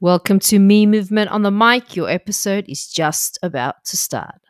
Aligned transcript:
Welcome 0.00 0.40
to 0.40 0.58
Me 0.58 0.86
Movement 0.86 1.30
on 1.30 1.42
the 1.42 1.52
Mic. 1.52 1.94
Your 1.94 2.10
episode 2.10 2.64
is 2.68 2.88
just 2.88 3.38
about 3.44 3.84
to 3.84 3.96
start. 3.96 4.40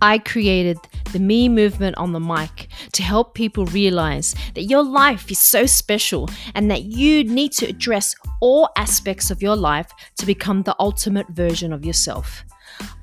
I 0.00 0.18
created 0.24 0.78
the 1.12 1.18
Me 1.18 1.50
Movement 1.50 1.98
on 1.98 2.12
the 2.12 2.18
Mic 2.18 2.68
to 2.92 3.02
help 3.02 3.34
people 3.34 3.66
realize 3.66 4.34
that 4.54 4.62
your 4.62 4.82
life 4.82 5.30
is 5.30 5.38
so 5.38 5.66
special 5.66 6.30
and 6.54 6.70
that 6.70 6.84
you 6.84 7.24
need 7.24 7.52
to 7.52 7.66
address 7.66 8.14
all 8.40 8.70
aspects 8.78 9.30
of 9.30 9.42
your 9.42 9.54
life 9.54 9.92
to 10.16 10.24
become 10.24 10.62
the 10.62 10.74
ultimate 10.80 11.28
version 11.28 11.74
of 11.74 11.84
yourself. 11.84 12.42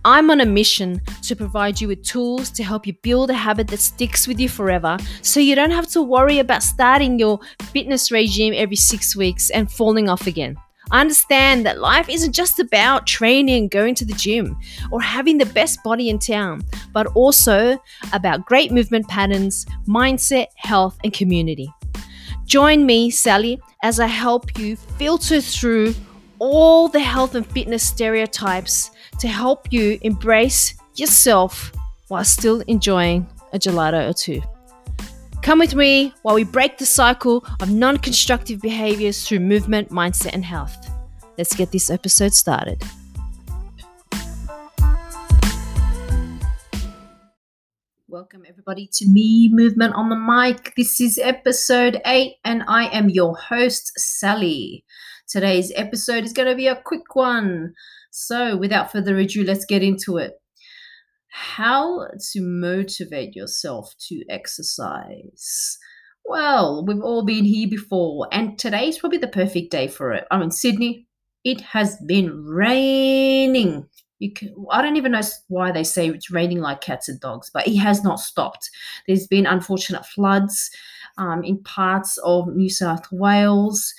I'm 0.06 0.30
on 0.32 0.42
a 0.42 0.46
mission 0.46 1.02
to 1.24 1.36
provide 1.36 1.82
you 1.82 1.90
with 1.90 2.04
tools 2.04 2.50
to 2.52 2.64
help 2.64 2.88
you 2.88 2.94
build 3.02 3.30
a 3.30 3.34
habit 3.34 3.68
that 3.68 3.80
sticks 3.80 4.28
with 4.28 4.40
you 4.40 4.48
forever 4.48 4.98
so 5.22 5.40
you 5.40 5.56
don't 5.56 5.72
have 5.72 5.88
to 5.88 6.02
worry 6.02 6.40
about 6.40 6.64
starting 6.64 7.20
your 7.20 7.40
fitness 7.74 8.12
regime 8.12 8.54
every 8.56 8.76
six 8.76 9.16
weeks 9.16 9.50
and 9.50 9.72
falling 9.72 10.08
off 10.10 10.28
again. 10.28 10.58
I 10.90 11.02
understand 11.02 11.66
that 11.66 11.80
life 11.80 12.08
isn't 12.08 12.32
just 12.32 12.60
about 12.60 13.06
training, 13.06 13.68
going 13.68 13.96
to 13.96 14.06
the 14.06 14.14
gym, 14.14 14.58
or 14.92 15.02
having 15.02 15.38
the 15.38 15.46
best 15.48 15.84
body 15.84 16.10
in 16.10 16.18
town, 16.18 16.62
but 16.94 17.08
also 17.08 17.78
about 18.14 18.46
great 18.46 18.72
movement 18.72 19.08
patterns, 19.10 19.66
mindset, 19.86 20.48
health, 20.56 20.98
and 21.04 21.12
community. 21.12 21.70
Join 22.46 22.86
me, 22.86 23.10
Sally, 23.10 23.60
as 23.84 24.00
I 24.00 24.08
help 24.08 24.58
you 24.58 24.78
filter 24.78 25.42
through 25.42 25.94
all 26.40 26.88
the 26.88 27.02
health 27.02 27.36
and 27.36 27.46
fitness 27.46 27.84
stereotypes 27.84 28.92
to 29.20 29.28
help 29.28 29.72
you 29.72 29.98
embrace 30.02 30.76
yourself 30.96 31.72
while 32.08 32.24
still 32.24 32.62
enjoying 32.68 33.28
a 33.54 33.60
gelato 33.60 34.10
or 34.10 34.14
two. 34.14 34.42
Come 35.42 35.60
with 35.60 35.76
me 35.76 36.14
while 36.24 36.36
we 36.36 36.44
break 36.44 36.78
the 36.78 36.86
cycle 36.86 37.46
of 37.62 37.72
non 37.72 37.98
constructive 37.98 38.62
behaviors 38.62 39.28
through 39.28 39.40
movement, 39.40 39.90
mindset, 39.90 40.34
and 40.34 40.44
health. 40.44 40.76
Let's 41.38 41.56
get 41.56 41.72
this 41.72 41.90
episode 41.90 42.34
started. 42.34 42.84
Welcome, 48.10 48.44
everybody, 48.48 48.90
to 48.94 49.08
Me 49.08 49.50
Movement 49.52 49.94
on 49.94 50.10
the 50.10 50.16
Mic. 50.16 50.74
This 50.76 51.00
is 51.00 51.18
episode 51.18 52.02
eight, 52.06 52.38
and 52.44 52.64
I 52.68 52.88
am 52.88 53.10
your 53.10 53.38
host, 53.38 53.92
Sally. 53.96 54.84
Today's 55.28 55.72
episode 55.76 56.24
is 56.24 56.34
going 56.34 56.48
to 56.48 56.56
be 56.56 56.68
a 56.68 56.76
quick 56.76 57.16
one. 57.16 57.74
So, 58.20 58.58
without 58.58 58.92
further 58.92 59.16
ado, 59.20 59.44
let's 59.44 59.64
get 59.64 59.84
into 59.84 60.18
it. 60.18 60.42
How 61.28 62.08
to 62.32 62.42
motivate 62.42 63.36
yourself 63.36 63.94
to 64.08 64.24
exercise. 64.28 65.78
Well, 66.26 66.84
we've 66.84 67.00
all 67.00 67.24
been 67.24 67.46
here 67.46 67.70
before, 67.70 68.28
and 68.32 68.58
today 68.58 68.88
is 68.88 68.98
probably 68.98 69.20
the 69.20 69.28
perfect 69.28 69.70
day 69.70 69.88
for 69.88 70.14
it. 70.14 70.26
I'm 70.32 70.42
in 70.42 70.50
Sydney. 70.50 71.06
It 71.44 71.62
has 71.62 71.96
been 72.08 72.44
raining. 72.44 73.88
You 74.18 74.34
can, 74.34 74.56
I 74.72 74.82
don't 74.82 74.98
even 74.98 75.12
know 75.12 75.22
why 75.48 75.72
they 75.72 75.84
say 75.84 76.10
it's 76.10 76.32
raining 76.32 76.60
like 76.60 76.82
cats 76.82 77.08
and 77.08 77.20
dogs, 77.20 77.52
but 77.54 77.68
it 77.68 77.78
has 77.78 78.04
not 78.04 78.20
stopped. 78.20 78.72
There's 79.06 79.28
been 79.28 79.46
unfortunate 79.46 80.08
floods 80.08 80.72
um, 81.20 81.44
in 81.44 81.62
parts 81.62 82.18
of 82.24 82.48
New 82.48 82.72
South 82.72 83.12
Wales. 83.12 83.94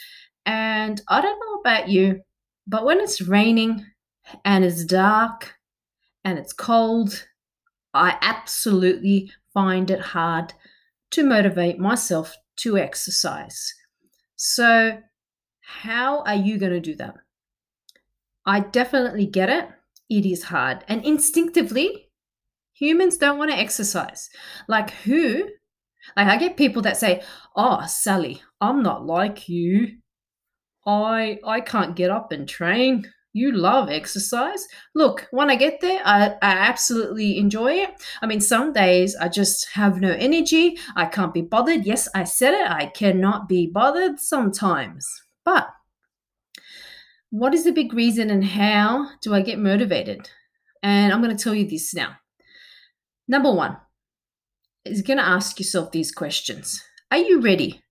And 0.45 1.01
I 1.07 1.21
don't 1.21 1.39
know 1.39 1.61
about 1.61 1.89
you, 1.89 2.23
but 2.67 2.85
when 2.85 2.99
it's 2.99 3.21
raining 3.21 3.87
and 4.45 4.65
it's 4.65 4.85
dark 4.85 5.55
and 6.25 6.39
it's 6.39 6.53
cold, 6.53 7.27
I 7.95 8.19
absolutely 8.21 9.33
find 9.55 9.91
it 9.91 10.01
hard 10.01 10.53
to 11.11 11.25
motivate 11.25 11.79
myself 11.79 12.35
to 12.57 12.77
exercise. 12.77 13.75
So, 14.37 14.99
how 15.61 16.23
are 16.23 16.35
you 16.35 16.59
going 16.59 16.73
to 16.73 16.81
do 16.81 16.95
that? 16.97 17.15
I 18.47 18.61
definitely 18.61 19.27
get 19.27 19.49
it. 19.49 19.69
It 20.09 20.25
is 20.25 20.45
hard. 20.45 20.85
And 20.89 21.05
instinctively, 21.05 22.11
humans 22.73 23.17
don't 23.17 23.39
want 23.39 23.51
to 23.51 23.59
exercise. 23.59 24.31
Like, 24.69 24.91
who? 24.91 25.49
Like, 26.17 26.29
I 26.29 26.37
get 26.39 26.57
people 26.57 26.83
that 26.83 26.97
say, 26.97 27.23
Oh, 27.57 27.85
Sally, 27.87 28.43
I'm 28.61 28.83
not 28.83 29.05
like 29.05 29.49
you. 29.49 29.99
I 30.87 31.39
I 31.45 31.61
can't 31.61 31.97
get 31.97 32.11
up 32.11 32.33
and 32.33 32.49
train. 32.49 33.05
You 33.39 33.53
love 33.53 33.89
exercise. 33.89 34.67
Look, 34.97 35.29
when 35.31 35.49
I 35.49 35.55
get 35.55 35.81
there, 35.81 36.01
I, 36.05 36.31
I 36.43 36.51
absolutely 36.51 37.39
enjoy 37.39 37.75
it. 37.75 37.91
I 38.21 38.27
mean, 38.27 38.41
some 38.41 38.73
days 38.73 39.15
I 39.15 39.29
just 39.29 39.69
have 39.75 40.01
no 40.01 40.11
energy. 40.11 40.77
I 40.97 41.07
can't 41.07 41.33
be 41.33 41.43
bothered. 41.43 41.87
Yes, 41.87 42.09
I 42.17 42.25
said 42.25 42.55
it. 42.55 42.69
I 42.69 42.87
cannot 42.87 43.49
be 43.49 43.69
bothered 43.69 44.19
sometimes. 44.19 45.09
But 45.45 45.69
what 47.31 47.55
is 47.55 47.63
the 47.63 47.71
big 47.71 47.93
reason 47.93 48.29
and 48.29 48.45
how 48.45 49.09
do 49.23 49.33
I 49.33 49.43
get 49.43 49.61
motivated? 49.61 50.29
And 50.83 51.13
I'm 51.13 51.23
going 51.23 51.37
to 51.37 51.41
tell 51.41 51.55
you 51.55 51.69
this 51.69 51.95
now. 51.95 52.17
Number 53.29 53.53
one 53.53 53.77
is 54.85 55.03
going 55.03 55.19
to 55.19 55.25
ask 55.25 55.61
yourself 55.61 55.93
these 55.93 56.11
questions 56.11 56.83
Are 57.13 57.19
you 57.19 57.41
ready? 57.41 57.85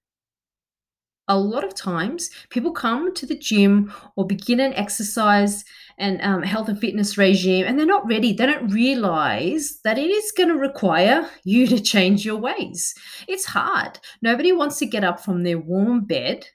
A 1.27 1.37
lot 1.37 1.63
of 1.63 1.75
times 1.75 2.29
people 2.49 2.71
come 2.71 3.13
to 3.13 3.25
the 3.25 3.37
gym 3.37 3.93
or 4.15 4.25
begin 4.25 4.59
an 4.59 4.73
exercise 4.73 5.65
and 5.97 6.21
um, 6.21 6.43
health 6.43 6.69
and 6.69 6.79
fitness 6.79 7.17
regime 7.17 7.65
and 7.65 7.77
they're 7.77 7.85
not 7.85 8.07
ready. 8.07 8.33
They 8.33 8.45
don't 8.45 8.71
realize 8.71 9.79
that 9.83 9.97
it 9.97 10.09
is 10.09 10.31
going 10.31 10.49
to 10.49 10.55
require 10.55 11.29
you 11.43 11.67
to 11.67 11.79
change 11.79 12.25
your 12.25 12.37
ways. 12.37 12.93
It's 13.27 13.45
hard. 13.45 13.99
Nobody 14.21 14.51
wants 14.51 14.77
to 14.79 14.85
get 14.85 15.03
up 15.03 15.19
from 15.19 15.43
their 15.43 15.57
warm 15.57 16.05
bed 16.05 16.47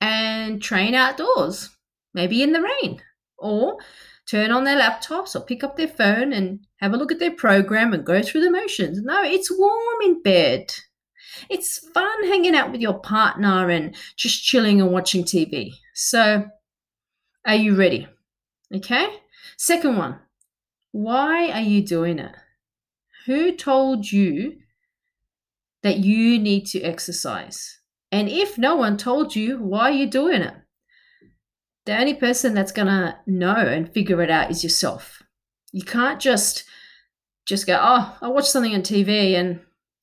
and 0.00 0.62
train 0.62 0.94
outdoors 0.94 1.70
maybe 2.14 2.42
in 2.42 2.52
the 2.52 2.62
rain 2.62 3.00
or 3.38 3.78
turn 4.26 4.50
on 4.50 4.64
their 4.64 4.78
laptops 4.78 5.34
or 5.34 5.44
pick 5.44 5.62
up 5.62 5.76
their 5.76 5.88
phone 5.88 6.32
and 6.32 6.60
have 6.78 6.92
a 6.92 6.96
look 6.96 7.12
at 7.12 7.18
their 7.18 7.34
program 7.34 7.92
and 7.92 8.04
go 8.04 8.22
through 8.22 8.40
the 8.40 8.50
motions. 8.50 9.00
No 9.02 9.22
it's 9.22 9.50
warm 9.50 10.02
in 10.04 10.22
bed 10.22 10.72
it's 11.48 11.78
fun 11.90 12.24
hanging 12.24 12.54
out 12.54 12.72
with 12.72 12.80
your 12.80 12.98
partner 13.00 13.70
and 13.70 13.94
just 14.16 14.44
chilling 14.44 14.80
and 14.80 14.90
watching 14.90 15.24
TV. 15.24 15.72
So, 15.94 16.46
are 17.46 17.54
you 17.54 17.74
ready? 17.76 18.06
Okay. 18.74 19.08
Second 19.56 19.96
one, 19.96 20.18
why 20.92 21.50
are 21.50 21.62
you 21.62 21.82
doing 21.82 22.18
it? 22.18 22.34
Who 23.26 23.56
told 23.56 24.10
you 24.10 24.58
that 25.82 25.98
you 25.98 26.38
need 26.38 26.66
to 26.66 26.82
exercise? 26.82 27.78
And 28.10 28.28
if 28.28 28.58
no 28.58 28.76
one 28.76 28.96
told 28.96 29.36
you, 29.36 29.58
why 29.58 29.90
are 29.90 29.92
you 29.92 30.06
doing 30.06 30.42
it? 30.42 30.54
The 31.86 31.98
only 31.98 32.14
person 32.14 32.54
that's 32.54 32.72
going 32.72 32.88
to 32.88 33.18
know 33.26 33.56
and 33.56 33.92
figure 33.92 34.22
it 34.22 34.30
out 34.30 34.50
is 34.50 34.62
yourself. 34.62 35.22
You 35.72 35.82
can't 35.82 36.20
just 36.20 36.64
just 37.46 37.66
go, 37.66 37.78
"Oh, 37.80 38.16
I 38.20 38.28
watched 38.28 38.48
something 38.48 38.74
on 38.74 38.82
TV 38.82 39.34
and 39.34 39.60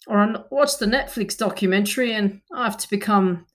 or 0.08 0.20
I 0.20 0.36
watch 0.52 0.78
the 0.78 0.86
Netflix 0.86 1.38
documentary 1.38 2.14
and 2.14 2.42
I 2.54 2.66
have 2.66 2.78
to 2.78 2.90
become, 2.90 3.46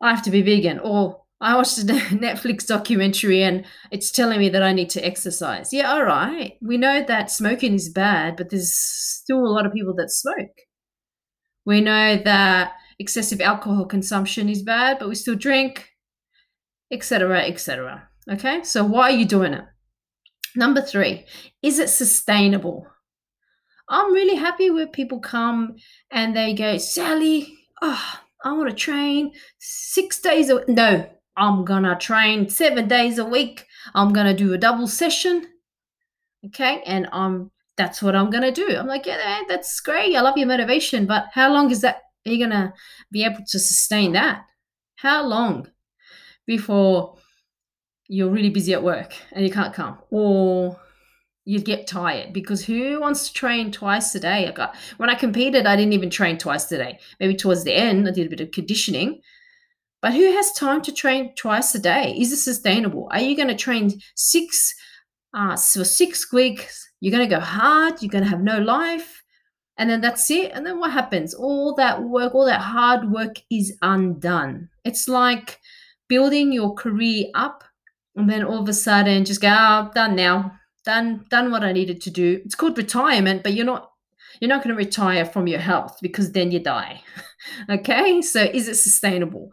I 0.00 0.10
have 0.10 0.22
to 0.22 0.30
be 0.30 0.42
vegan, 0.42 0.78
or 0.78 1.22
I 1.40 1.56
watched 1.56 1.78
a 1.78 1.82
Netflix 1.84 2.66
documentary 2.66 3.42
and 3.42 3.64
it's 3.90 4.10
telling 4.10 4.38
me 4.38 4.48
that 4.50 4.62
I 4.62 4.72
need 4.72 4.90
to 4.90 5.04
exercise. 5.04 5.72
Yeah, 5.72 5.92
all 5.92 6.04
right. 6.04 6.54
We 6.62 6.76
know 6.76 7.04
that 7.06 7.30
smoking 7.30 7.74
is 7.74 7.88
bad, 7.88 8.36
but 8.36 8.50
there's 8.50 8.74
still 8.74 9.40
a 9.40 9.52
lot 9.52 9.66
of 9.66 9.72
people 9.72 9.94
that 9.96 10.10
smoke. 10.10 10.56
We 11.66 11.80
know 11.80 12.16
that 12.16 12.72
excessive 12.98 13.40
alcohol 13.40 13.86
consumption 13.86 14.48
is 14.48 14.62
bad, 14.62 14.98
but 14.98 15.08
we 15.08 15.14
still 15.14 15.34
drink, 15.34 15.90
etc., 16.90 17.42
etc. 17.42 18.08
Okay, 18.30 18.62
so 18.62 18.84
why 18.84 19.10
are 19.10 19.16
you 19.16 19.26
doing 19.26 19.52
it? 19.52 19.64
Number 20.56 20.80
three, 20.80 21.26
is 21.62 21.78
it 21.78 21.88
sustainable? 21.88 22.86
I'm 23.88 24.12
really 24.12 24.36
happy 24.36 24.70
where 24.70 24.86
people 24.86 25.20
come 25.20 25.76
and 26.10 26.36
they 26.36 26.54
go, 26.54 26.78
Sally, 26.78 27.54
oh, 27.82 28.20
I 28.44 28.52
want 28.52 28.70
to 28.70 28.74
train 28.74 29.32
six 29.58 30.20
days 30.20 30.50
a 30.50 30.64
no, 30.68 31.08
I'm 31.36 31.64
gonna 31.64 31.96
train 31.98 32.48
seven 32.48 32.88
days 32.88 33.18
a 33.18 33.24
week. 33.24 33.66
I'm 33.94 34.12
gonna 34.12 34.34
do 34.34 34.52
a 34.52 34.58
double 34.58 34.86
session. 34.86 35.46
Okay, 36.46 36.82
and 36.86 37.08
I'm 37.12 37.50
that's 37.76 38.02
what 38.02 38.14
I'm 38.14 38.30
gonna 38.30 38.52
do. 38.52 38.76
I'm 38.76 38.86
like, 38.86 39.06
yeah, 39.06 39.40
that's 39.48 39.80
great. 39.80 40.14
I 40.14 40.20
love 40.20 40.38
your 40.38 40.46
motivation, 40.46 41.06
but 41.06 41.26
how 41.32 41.52
long 41.52 41.70
is 41.70 41.80
that? 41.80 42.02
Are 42.26 42.30
you 42.30 42.38
gonna 42.38 42.72
be 43.10 43.24
able 43.24 43.44
to 43.48 43.58
sustain 43.58 44.12
that? 44.12 44.44
How 44.96 45.26
long 45.26 45.68
before 46.46 47.16
you're 48.06 48.30
really 48.30 48.50
busy 48.50 48.74
at 48.74 48.82
work 48.82 49.14
and 49.32 49.44
you 49.44 49.50
can't 49.50 49.74
come, 49.74 49.98
or 50.10 50.78
you 51.44 51.60
get 51.60 51.86
tired 51.86 52.32
because 52.32 52.64
who 52.64 53.00
wants 53.00 53.28
to 53.28 53.34
train 53.34 53.70
twice 53.70 54.14
a 54.14 54.20
day? 54.20 54.48
I 54.48 54.52
got 54.52 54.74
when 54.96 55.10
I 55.10 55.14
competed, 55.14 55.66
I 55.66 55.76
didn't 55.76 55.92
even 55.92 56.10
train 56.10 56.38
twice 56.38 56.70
a 56.72 56.78
day. 56.78 56.98
Maybe 57.20 57.36
towards 57.36 57.64
the 57.64 57.74
end, 57.74 58.08
I 58.08 58.12
did 58.12 58.26
a 58.26 58.30
bit 58.30 58.40
of 58.40 58.50
conditioning. 58.50 59.20
But 60.00 60.12
who 60.12 60.32
has 60.32 60.52
time 60.52 60.82
to 60.82 60.92
train 60.92 61.34
twice 61.34 61.74
a 61.74 61.78
day? 61.78 62.14
Is 62.18 62.32
it 62.32 62.36
sustainable? 62.38 63.08
Are 63.10 63.20
you 63.20 63.36
going 63.36 63.48
to 63.48 63.54
train 63.54 64.00
six 64.14 64.74
uh, 65.32 65.56
for 65.56 65.84
six 65.84 66.32
weeks? 66.32 66.90
You're 67.00 67.12
going 67.16 67.28
to 67.28 67.34
go 67.34 67.40
hard. 67.40 68.02
You're 68.02 68.10
going 68.10 68.24
to 68.24 68.30
have 68.30 68.42
no 68.42 68.58
life. 68.58 69.22
and 69.76 69.90
then 69.90 70.00
that's 70.00 70.30
it. 70.30 70.52
And 70.52 70.64
then 70.64 70.78
what 70.78 70.92
happens? 70.92 71.34
All 71.34 71.74
that 71.76 72.02
work, 72.02 72.34
all 72.34 72.44
that 72.46 72.60
hard 72.60 73.10
work 73.10 73.36
is 73.50 73.76
undone. 73.82 74.68
It's 74.84 75.08
like 75.08 75.58
building 76.08 76.52
your 76.52 76.74
career 76.74 77.26
up 77.34 77.64
and 78.14 78.30
then 78.30 78.44
all 78.44 78.62
of 78.62 78.68
a 78.68 78.72
sudden 78.72 79.24
just 79.24 79.40
go, 79.40 79.48
oh, 79.50 79.90
done 79.94 80.14
now. 80.14 80.52
Done, 80.84 81.24
done 81.30 81.50
what 81.50 81.64
I 81.64 81.72
needed 81.72 82.00
to 82.02 82.10
do. 82.10 82.40
It's 82.44 82.54
called 82.54 82.76
retirement, 82.76 83.42
but 83.42 83.54
you're 83.54 83.66
not 83.66 83.90
you're 84.40 84.48
not 84.48 84.64
going 84.64 84.76
to 84.76 84.84
retire 84.84 85.24
from 85.24 85.46
your 85.46 85.60
health 85.60 85.98
because 86.02 86.32
then 86.32 86.50
you 86.50 86.58
die. 86.58 87.00
okay? 87.70 88.20
So 88.20 88.42
is 88.42 88.66
it 88.66 88.74
sustainable? 88.74 89.52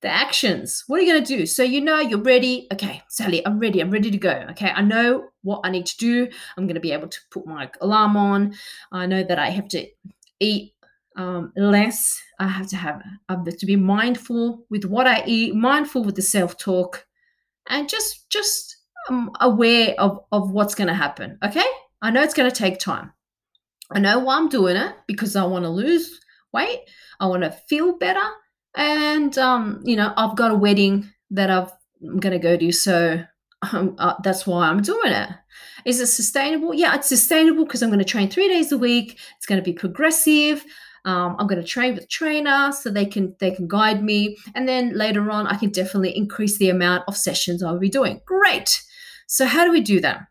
the 0.00 0.08
actions. 0.08 0.84
What 0.86 1.00
are 1.00 1.02
you 1.02 1.12
going 1.12 1.24
to 1.24 1.36
do? 1.36 1.46
So 1.46 1.62
you 1.62 1.80
know 1.80 1.98
you're 1.98 2.22
ready. 2.22 2.68
Okay, 2.72 3.02
Sally, 3.08 3.44
I'm 3.44 3.58
ready. 3.58 3.80
I'm 3.80 3.90
ready 3.90 4.10
to 4.10 4.18
go. 4.18 4.46
Okay, 4.50 4.70
I 4.70 4.82
know 4.82 5.28
what 5.42 5.60
I 5.64 5.70
need 5.70 5.86
to 5.86 5.96
do. 5.96 6.28
I'm 6.56 6.66
going 6.66 6.74
to 6.74 6.80
be 6.80 6.92
able 6.92 7.08
to 7.08 7.18
put 7.30 7.46
my 7.46 7.68
alarm 7.80 8.16
on. 8.16 8.54
I 8.92 9.06
know 9.06 9.24
that 9.24 9.38
I 9.38 9.50
have 9.50 9.68
to 9.68 9.86
eat 10.38 10.74
um, 11.16 11.52
less. 11.56 12.20
I 12.38 12.46
have 12.46 12.68
to 12.68 12.76
have 12.76 13.02
I 13.28 13.32
have 13.32 13.44
to 13.44 13.66
be 13.66 13.76
mindful 13.76 14.64
with 14.70 14.84
what 14.84 15.08
I 15.08 15.24
eat, 15.26 15.54
mindful 15.54 16.04
with 16.04 16.14
the 16.14 16.22
self 16.22 16.56
talk, 16.56 17.06
and 17.68 17.88
just 17.88 18.30
just 18.30 18.76
um, 19.08 19.30
aware 19.40 19.94
of 19.98 20.24
of 20.32 20.50
what's 20.50 20.74
going 20.74 20.88
to 20.88 20.94
happen. 20.94 21.38
Okay, 21.44 21.64
I 22.02 22.10
know 22.10 22.22
it's 22.22 22.34
going 22.34 22.50
to 22.50 22.56
take 22.56 22.78
time. 22.78 23.12
I 23.90 24.00
know 24.00 24.18
why 24.18 24.36
I'm 24.36 24.48
doing 24.48 24.76
it 24.76 24.94
because 25.06 25.34
I 25.36 25.44
want 25.44 25.64
to 25.64 25.70
lose 25.70 26.20
weight. 26.52 26.80
I 27.20 27.26
want 27.26 27.42
to 27.42 27.50
feel 27.50 27.96
better 27.96 28.20
and 28.78 29.36
um, 29.38 29.80
you 29.84 29.96
know 29.96 30.14
I've 30.16 30.36
got 30.36 30.52
a 30.52 30.54
wedding 30.54 31.12
that 31.30 31.50
i 31.50 31.68
am 32.02 32.20
going 32.20 32.32
to 32.32 32.38
go 32.38 32.56
to, 32.56 32.72
so 32.72 33.22
um, 33.72 33.96
uh, 33.98 34.14
that's 34.22 34.46
why 34.46 34.68
I'm 34.68 34.80
doing 34.80 35.12
it. 35.12 35.28
Is 35.84 36.00
it 36.00 36.06
sustainable? 36.06 36.72
Yeah, 36.72 36.94
it's 36.94 37.08
sustainable 37.08 37.64
because 37.64 37.82
I'm 37.82 37.90
going 37.90 37.98
to 37.98 38.04
train 38.04 38.30
three 38.30 38.48
days 38.48 38.72
a 38.72 38.78
week. 38.78 39.18
It's 39.36 39.46
going 39.46 39.60
to 39.60 39.64
be 39.64 39.72
progressive. 39.72 40.64
Um, 41.04 41.36
I'm 41.38 41.46
going 41.46 41.60
to 41.60 41.66
train 41.66 41.94
with 41.94 42.04
a 42.04 42.06
trainer 42.06 42.72
so 42.72 42.90
they 42.90 43.04
can 43.04 43.34
they 43.40 43.50
can 43.50 43.68
guide 43.68 44.02
me, 44.02 44.38
and 44.54 44.68
then 44.68 44.96
later 44.96 45.30
on 45.30 45.46
I 45.46 45.56
can 45.56 45.70
definitely 45.70 46.16
increase 46.16 46.58
the 46.58 46.70
amount 46.70 47.04
of 47.08 47.16
sessions 47.16 47.62
I'll 47.62 47.78
be 47.78 47.90
doing. 47.90 48.20
Great. 48.24 48.82
So 49.28 49.46
how 49.46 49.64
do 49.64 49.70
we 49.70 49.80
do 49.80 50.00
that? 50.00 50.22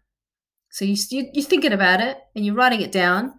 So 0.69 0.83
you, 0.83 0.95
you 1.09 1.29
you're 1.33 1.45
thinking 1.45 1.71
about 1.71 2.01
it 2.01 2.17
and 2.35 2.45
you're 2.45 2.55
writing 2.55 2.81
it 2.81 2.91
down. 2.91 3.33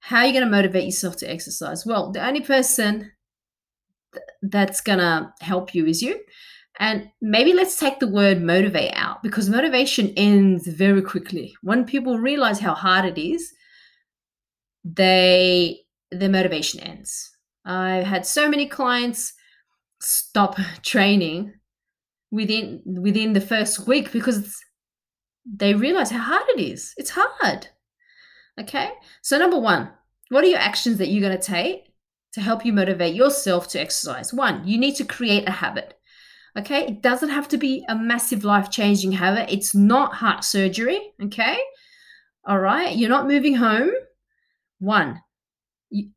How 0.00 0.18
are 0.18 0.26
you 0.26 0.32
going 0.32 0.44
to 0.44 0.50
motivate 0.50 0.84
yourself 0.84 1.16
to 1.16 1.30
exercise? 1.30 1.84
Well, 1.84 2.12
the 2.12 2.24
only 2.24 2.40
person 2.40 3.10
that's 4.42 4.80
gonna 4.80 5.32
help 5.40 5.74
you 5.74 5.86
is 5.86 6.02
you. 6.02 6.20
And 6.78 7.10
maybe 7.20 7.52
let's 7.52 7.76
take 7.76 7.98
the 7.98 8.08
word 8.08 8.42
motivate 8.42 8.92
out 8.94 9.22
because 9.22 9.48
motivation 9.48 10.12
ends 10.16 10.66
very 10.66 11.02
quickly. 11.02 11.54
When 11.62 11.84
people 11.84 12.18
realize 12.18 12.58
how 12.58 12.74
hard 12.74 13.04
it 13.04 13.20
is, 13.20 13.52
they 14.84 15.80
their 16.10 16.28
motivation 16.28 16.80
ends. 16.80 17.30
I've 17.64 18.04
had 18.04 18.26
so 18.26 18.48
many 18.48 18.66
clients 18.66 19.32
stop 20.00 20.58
training 20.82 21.54
within 22.30 22.82
within 22.84 23.32
the 23.32 23.40
first 23.40 23.86
week 23.86 24.12
because 24.12 24.58
they 25.44 25.74
realize 25.74 26.10
how 26.10 26.20
hard 26.20 26.44
it 26.56 26.60
is. 26.60 26.94
It's 26.96 27.12
hard. 27.14 27.68
Okay? 28.60 28.90
So 29.22 29.38
number 29.38 29.58
1, 29.58 29.90
what 30.30 30.44
are 30.44 30.48
your 30.48 30.58
actions 30.58 30.98
that 30.98 31.08
you're 31.08 31.26
going 31.26 31.38
to 31.38 31.42
take 31.42 31.92
to 32.32 32.40
help 32.40 32.64
you 32.64 32.72
motivate 32.72 33.14
yourself 33.14 33.68
to 33.68 33.80
exercise. 33.80 34.32
One, 34.32 34.66
you 34.66 34.78
need 34.78 34.96
to 34.96 35.04
create 35.04 35.46
a 35.46 35.52
habit. 35.52 35.94
Okay, 36.58 36.86
it 36.86 37.02
doesn't 37.02 37.30
have 37.30 37.48
to 37.48 37.56
be 37.56 37.84
a 37.88 37.94
massive 37.94 38.44
life 38.44 38.70
changing 38.70 39.12
habit. 39.12 39.50
It's 39.50 39.74
not 39.74 40.14
heart 40.14 40.44
surgery. 40.44 41.00
Okay, 41.22 41.58
all 42.46 42.58
right, 42.58 42.94
you're 42.94 43.08
not 43.08 43.28
moving 43.28 43.54
home. 43.54 43.90
One, 44.78 45.20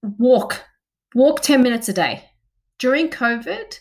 walk, 0.02 0.64
walk 1.14 1.42
10 1.42 1.62
minutes 1.62 1.88
a 1.90 1.94
day. 1.94 2.26
During 2.80 3.10
COVID, 3.10 3.80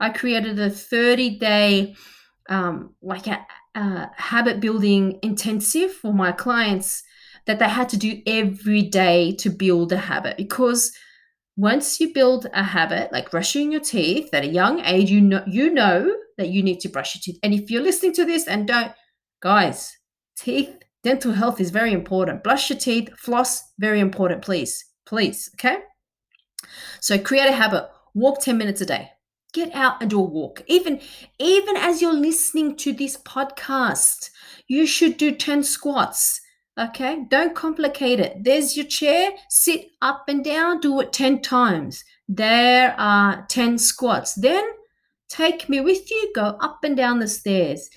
I 0.00 0.10
created 0.10 0.58
a 0.58 0.70
30 0.70 1.38
day, 1.38 1.94
um, 2.48 2.94
like 3.00 3.28
a, 3.28 3.46
a 3.74 4.10
habit 4.16 4.60
building 4.60 5.18
intensive 5.22 5.92
for 5.92 6.12
my 6.12 6.32
clients 6.32 7.02
that 7.46 7.58
they 7.58 7.68
had 7.68 7.88
to 7.88 7.96
do 7.96 8.22
every 8.26 8.82
day 8.82 9.34
to 9.36 9.50
build 9.50 9.92
a 9.92 9.96
habit 9.96 10.36
because 10.36 10.92
once 11.56 12.00
you 12.00 12.12
build 12.12 12.46
a 12.54 12.62
habit 12.62 13.12
like 13.12 13.30
brushing 13.30 13.72
your 13.72 13.80
teeth 13.80 14.32
at 14.32 14.44
a 14.44 14.48
young 14.48 14.80
age, 14.84 15.10
you 15.10 15.20
know 15.20 15.42
you 15.46 15.72
know 15.72 16.14
that 16.38 16.48
you 16.48 16.62
need 16.62 16.80
to 16.80 16.88
brush 16.88 17.14
your 17.14 17.20
teeth. 17.22 17.38
And 17.42 17.52
if 17.52 17.70
you're 17.70 17.82
listening 17.82 18.14
to 18.14 18.24
this 18.24 18.46
and 18.46 18.66
don't, 18.66 18.92
guys, 19.42 19.96
teeth, 20.36 20.74
dental 21.02 21.32
health 21.32 21.60
is 21.60 21.70
very 21.70 21.92
important. 21.92 22.42
Brush 22.42 22.70
your 22.70 22.78
teeth, 22.78 23.10
floss, 23.18 23.62
very 23.78 24.00
important, 24.00 24.42
please. 24.42 24.84
Please, 25.04 25.50
okay? 25.54 25.78
So 27.00 27.18
create 27.18 27.48
a 27.48 27.52
habit. 27.52 27.88
Walk 28.14 28.40
10 28.40 28.56
minutes 28.56 28.80
a 28.80 28.86
day. 28.86 29.10
Get 29.52 29.74
out 29.74 30.00
and 30.00 30.10
do 30.10 30.18
a 30.18 30.22
walk. 30.22 30.62
Even 30.66 31.00
even 31.38 31.76
as 31.76 32.00
you're 32.00 32.14
listening 32.14 32.76
to 32.76 32.92
this 32.92 33.16
podcast, 33.18 34.30
you 34.66 34.86
should 34.86 35.16
do 35.16 35.32
10 35.32 35.62
squats 35.62 36.40
Okay, 36.78 37.26
don't 37.28 37.54
complicate 37.54 38.18
it. 38.18 38.44
There's 38.44 38.76
your 38.76 38.86
chair, 38.86 39.32
sit 39.50 39.88
up 40.00 40.24
and 40.28 40.42
down, 40.42 40.80
do 40.80 41.00
it 41.00 41.12
10 41.12 41.42
times. 41.42 42.02
There 42.28 42.98
are 42.98 43.44
10 43.48 43.76
squats. 43.76 44.34
Then 44.34 44.64
take 45.28 45.68
me 45.68 45.80
with 45.80 46.10
you, 46.10 46.32
go 46.34 46.56
up 46.60 46.82
and 46.82 46.96
down 46.96 47.18
the 47.18 47.28
stairs. 47.28 47.90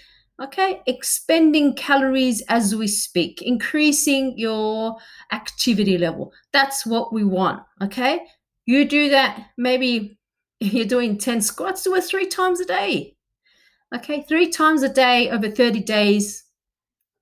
Okay, 0.43 0.81
expending 0.87 1.73
calories 1.75 2.41
as 2.49 2.75
we 2.75 2.87
speak, 2.87 3.41
increasing 3.41 4.37
your 4.37 4.97
activity 5.31 5.97
level. 5.97 6.33
That's 6.51 6.85
what 6.85 7.13
we 7.13 7.23
want. 7.23 7.63
Okay, 7.81 8.19
you 8.65 8.83
do 8.83 9.09
that 9.11 9.51
maybe 9.57 10.14
you're 10.59 10.85
doing 10.85 11.17
10 11.17 11.41
squats, 11.41 11.83
do 11.83 11.95
it 11.95 12.03
three 12.03 12.27
times 12.27 12.59
a 12.59 12.65
day. 12.65 13.15
Okay, 13.93 14.23
three 14.27 14.49
times 14.49 14.83
a 14.83 14.89
day 14.89 15.29
over 15.29 15.49
30 15.49 15.81
days 15.81 16.43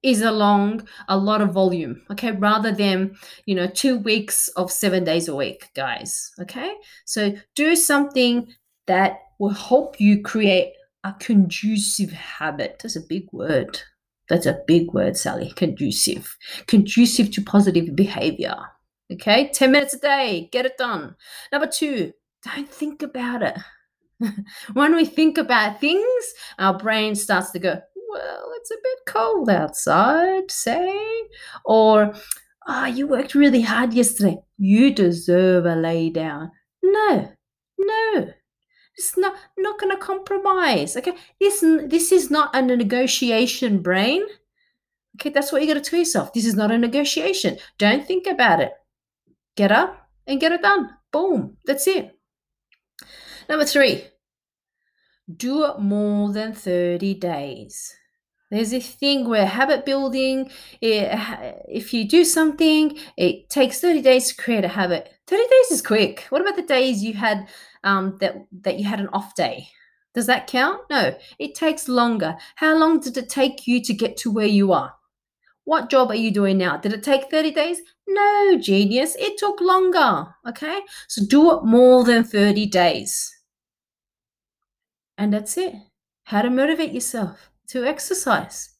is 0.01 0.21
a 0.21 0.31
long, 0.31 0.85
a 1.07 1.18
lot 1.18 1.41
of 1.41 1.51
volume 1.53 2.01
okay? 2.12 2.31
Rather 2.31 2.71
than 2.71 3.15
you 3.45 3.56
know 3.56 3.68
two 3.68 3.97
weeks 3.97 4.50
of 4.50 4.71
seven 4.71 5.03
days 5.03 5.27
a 5.27 5.35
week 5.35 5.69
guys 5.75 6.31
okay? 6.39 6.74
So 7.06 7.35
do 7.56 7.75
something 7.75 8.53
that 8.85 9.19
will 9.39 9.50
help 9.50 10.00
you 10.00 10.21
create 10.21 10.74
a 11.03 11.13
conducive 11.19 12.12
habit. 12.12 12.80
That's 12.81 12.95
a 12.95 13.01
big 13.01 13.27
word. 13.31 13.81
That's 14.30 14.45
a 14.45 14.62
big 14.68 14.94
word 14.94 15.18
sally. 15.18 15.51
Conducive. 15.56 16.38
Conducive 16.68 17.31
to 17.31 17.41
positive 17.41 17.95
behavior 17.95 18.56
okay? 19.12 19.51
10 19.53 19.71
minutes 19.71 19.94
a 19.94 20.00
day 20.00 20.50
get 20.51 20.65
it 20.65 20.77
done. 20.77 21.15
Number 21.52 21.68
two 21.68 22.13
don't 22.44 22.69
think 22.69 23.02
about 23.02 23.42
it 23.42 23.57
when 24.73 24.95
we 24.95 25.06
think 25.06 25.38
about 25.38 25.80
things 25.80 26.33
our 26.59 26.78
brain 26.78 27.16
starts 27.16 27.52
to 27.52 27.59
go 27.59 27.80
well, 28.14 28.52
it's 28.57 28.71
a 28.71 28.76
bit 28.76 29.00
cold 29.07 29.50
outside, 29.50 30.52
say, 30.52 31.23
or 31.66 32.14
ah, 32.68 32.83
oh, 32.83 32.85
you 32.85 33.07
worked 33.07 33.33
really 33.33 33.62
hard 33.62 33.94
yesterday. 33.94 34.38
You 34.57 34.94
deserve 34.94 35.66
a 35.66 35.76
lay 35.76 36.09
down. 36.09 36.52
No, 36.83 37.31
no. 37.80 38.33
It's 38.95 39.18
not 39.18 39.35
not 39.57 39.80
going 39.80 39.92
to 39.92 39.97
compromise. 39.97 40.95
Okay, 40.95 41.16
this 41.40 41.62
this 41.88 42.12
is 42.12 42.30
not 42.30 42.56
a 42.56 42.62
negotiation, 42.62 43.81
brain. 43.81 44.23
Okay, 45.16 45.31
that's 45.31 45.52
what 45.52 45.62
you 45.62 45.68
got 45.68 45.83
to 45.83 45.90
tell 45.90 46.00
yourself. 46.00 46.33
This 46.33 46.45
is 46.45 46.56
not 46.56 46.71
a 46.71 46.78
negotiation. 46.78 47.57
Don't 47.80 48.06
think 48.06 48.28
about 48.28 48.62
it. 48.62 48.73
Get 49.56 49.71
up 49.71 50.07
and 50.28 50.40
get 50.40 50.52
it 50.52 50.62
done. 50.62 50.90
Boom. 51.12 51.57
That's 51.66 51.88
it. 51.88 52.12
Number 53.50 53.66
three, 53.66 54.06
do 55.35 55.66
it 55.66 55.80
more 55.80 56.31
than 56.31 56.54
30 56.54 57.14
days. 57.16 57.95
There's 58.52 58.73
a 58.73 58.80
thing 58.80 59.28
where 59.28 59.47
habit 59.47 59.85
building, 59.85 60.52
it, 60.80 61.09
if 61.68 61.94
you 61.94 62.07
do 62.07 62.23
something, 62.23 62.97
it 63.18 63.50
takes 63.50 63.81
30 63.81 64.02
days 64.02 64.28
to 64.30 64.35
create 64.35 64.64
a 64.64 64.68
habit. 64.68 65.12
30 65.26 65.42
days 65.42 65.71
is 65.71 65.81
quick. 65.81 66.26
What 66.30 66.42
about 66.42 66.56
the 66.56 66.62
days 66.62 67.04
you 67.04 67.14
had 67.14 67.47
um, 67.83 68.18
that, 68.19 68.45
that 68.62 68.78
you 68.78 68.85
had 68.85 69.00
an 69.00 69.09
off 69.12 69.33
day? 69.33 69.69
Does 70.14 70.28
that 70.28 70.45
count? 70.45 70.81
No, 70.92 71.16
it 71.40 71.56
takes 71.56 71.88
longer. 71.88 72.38
How 72.56 72.78
long 72.78 73.00
did 73.00 73.18
it 73.18 73.30
take 73.30 73.66
you 73.66 73.81
to 73.81 73.94
get 73.94 74.18
to 74.18 74.31
where 74.31 74.45
you 74.45 74.71
are? 74.71 74.94
What 75.65 75.89
job 75.89 76.11
are 76.11 76.15
you 76.15 76.31
doing 76.31 76.57
now? 76.57 76.77
Did 76.77 76.93
it 76.93 77.03
take 77.03 77.31
30 77.31 77.51
days? 77.51 77.81
No, 78.07 78.57
genius. 78.59 79.15
It 79.17 79.37
took 79.37 79.61
longer. 79.61 80.35
Okay. 80.47 80.81
So 81.07 81.25
do 81.25 81.57
it 81.57 81.63
more 81.63 82.03
than 82.03 82.23
30 82.23 82.65
days. 82.65 83.33
And 85.17 85.33
that's 85.33 85.57
it. 85.57 85.73
How 86.25 86.41
to 86.41 86.49
motivate 86.49 86.91
yourself 86.91 87.49
to 87.67 87.85
exercise. 87.85 88.75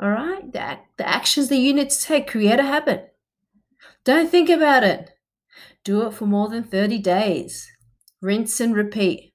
All 0.00 0.10
right? 0.10 0.52
The, 0.52 0.78
the 0.98 1.08
actions 1.08 1.48
that 1.48 1.56
you 1.56 1.72
need 1.72 1.90
to 1.90 2.00
take, 2.00 2.30
create 2.30 2.60
a 2.60 2.64
habit. 2.64 3.14
Don't 4.04 4.30
think 4.30 4.50
about 4.50 4.84
it. 4.84 5.10
Do 5.84 6.06
it 6.06 6.14
for 6.14 6.26
more 6.26 6.48
than 6.48 6.64
30 6.64 6.98
days. 6.98 7.70
Rinse 8.20 8.60
and 8.60 8.74
repeat. 8.74 9.32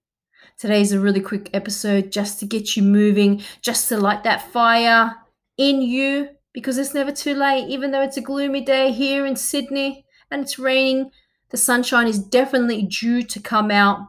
Today's 0.57 0.91
a 0.91 0.99
really 0.99 1.21
quick 1.21 1.49
episode 1.53 2.11
just 2.11 2.39
to 2.39 2.45
get 2.45 2.75
you 2.75 2.83
moving, 2.83 3.41
just 3.61 3.87
to 3.89 3.97
light 3.97 4.23
that 4.23 4.51
fire 4.51 5.15
in 5.57 5.81
you 5.81 6.29
because 6.53 6.77
it's 6.77 6.93
never 6.93 7.11
too 7.11 7.33
late. 7.33 7.67
Even 7.69 7.91
though 7.91 8.01
it's 8.01 8.17
a 8.17 8.21
gloomy 8.21 8.61
day 8.61 8.91
here 8.91 9.25
in 9.25 9.35
Sydney, 9.35 10.05
and 10.31 10.43
it's 10.43 10.59
raining. 10.59 11.11
The 11.49 11.57
sunshine 11.57 12.07
is 12.07 12.19
definitely 12.19 12.83
due 12.83 13.23
to 13.23 13.39
come 13.39 13.71
out, 13.71 13.99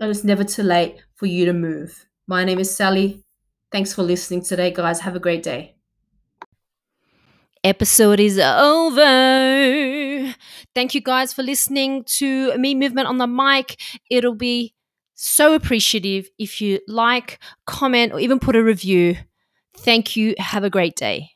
and 0.00 0.10
it's 0.10 0.24
never 0.24 0.44
too 0.44 0.62
late 0.62 1.02
for 1.14 1.26
you 1.26 1.44
to 1.44 1.52
move. 1.52 2.06
My 2.26 2.44
name 2.44 2.58
is 2.58 2.74
Sally. 2.74 3.22
Thanks 3.72 3.92
for 3.92 4.02
listening 4.02 4.42
today, 4.44 4.70
guys. 4.70 5.00
Have 5.00 5.16
a 5.16 5.20
great 5.20 5.42
day. 5.42 5.74
Episode 7.64 8.20
is 8.20 8.38
over. 8.38 9.02
Thank 10.74 10.94
you 10.94 11.00
guys 11.00 11.32
for 11.32 11.42
listening 11.42 12.04
to 12.18 12.56
Me 12.58 12.74
Movement 12.74 13.08
on 13.08 13.18
the 13.18 13.26
Mic. 13.26 13.80
It'll 14.10 14.34
be 14.34 14.74
so 15.14 15.54
appreciative 15.54 16.28
if 16.38 16.60
you 16.60 16.80
like, 16.86 17.38
comment, 17.66 18.12
or 18.12 18.20
even 18.20 18.38
put 18.38 18.54
a 18.54 18.62
review. 18.62 19.16
Thank 19.78 20.14
you. 20.14 20.34
Have 20.38 20.62
a 20.62 20.70
great 20.70 20.94
day. 20.94 21.33